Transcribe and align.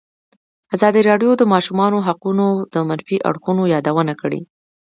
ازادي 0.75 1.01
راډیو 1.09 1.31
د 1.37 1.39
د 1.41 1.43
ماشومانو 1.53 1.97
حقونه 2.07 2.45
د 2.73 2.75
منفي 2.89 3.17
اړخونو 3.29 3.63
یادونه 3.73 4.13
کړې. 4.21 4.41